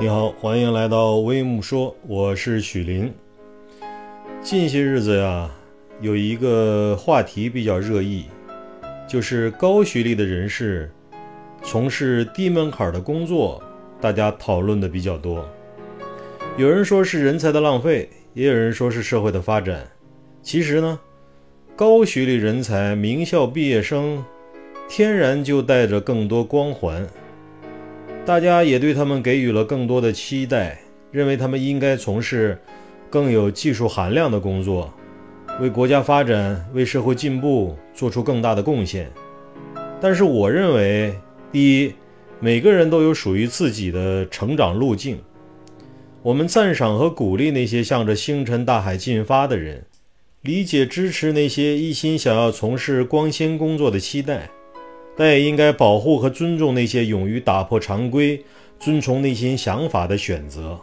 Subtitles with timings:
[0.00, 3.12] 你好，欢迎来到微木说，我是许林。
[4.40, 5.50] 近些日子呀，
[6.00, 8.24] 有一个话题比较热议，
[9.06, 10.90] 就是高学历的人士
[11.62, 13.62] 从事低门槛的工作，
[14.00, 15.46] 大家讨论的比较多。
[16.56, 19.86] 有人说是人才的浪费，也有人说是社会的发展。
[20.40, 20.98] 其实呢，
[21.76, 24.24] 高学历人才、名校毕业生，
[24.88, 27.06] 天然就带着更多光环。
[28.26, 30.78] 大家也对他们给予了更多的期待，
[31.10, 32.56] 认为他们应该从事
[33.08, 34.92] 更有技术含量的工作，
[35.60, 39.10] 为国家发展、为社会进步做出更大的贡献。
[40.00, 41.12] 但是，我认为，
[41.50, 41.92] 第一，
[42.38, 45.18] 每个人都有属于自己的成长路径。
[46.22, 49.84] 我们赞赏和鼓励那些向着星辰大海进发的人，
[50.42, 54.48] 理解支持那些一心想要从事光纤工作的期待。
[55.20, 58.42] 但也应该保护和尊重那些勇于打破常规、
[58.78, 60.80] 遵从内心想法的选择。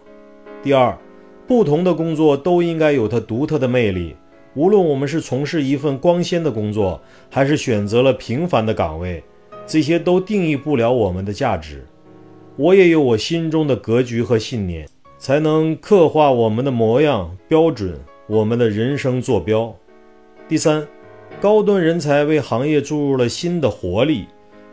[0.61, 0.95] 第二，
[1.48, 4.16] 不同的工作都应该有它独特的魅力。
[4.53, 9.23] 无论我们是从事一份光鲜的工作，还是选择了平凡的岗位，
[9.66, 11.83] 这些都定义不了我们的价值。
[12.58, 19.76] 我也有我心中的格局和信念，才能刻画我们的模样、标准、我们的人生坐标。
[20.48, 20.88] 第三。
[21.39, 24.26] 高端人才为行业注入了新的活力，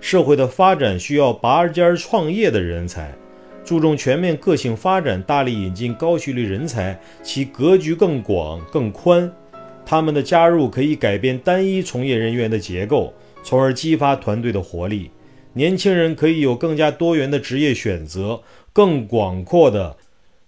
[0.05, 3.10] 社会的发展需要拔尖创业的人才，
[3.64, 9.32] 注重全面个性发展，大力引进高学历人才，其格局更广更宽。
[9.86, 15.10] 他们的加入可以改变单一从业人员的结构，从而激发团队的活力。
[15.55, 18.42] 年轻人可以有更加多元的职业选择，
[18.75, 19.97] 更广阔的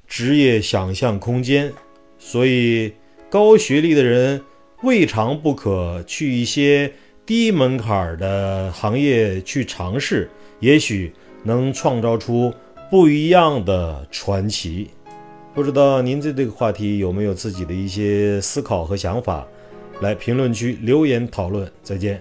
[0.07, 1.73] 职业想象空间。
[2.19, 2.93] 所以，
[3.31, 4.43] 高学历的人。
[4.83, 6.93] 未尝不可去一些
[7.27, 12.55] 低门槛的行业去尝试，也许能创造出
[12.89, 14.89] 不一样的传奇。
[15.53, 19.45] 不知道您对这个话题有没有自己的一些思考和想法？
[20.01, 21.69] 来评论区留言讨论。
[21.83, 22.21] 再见。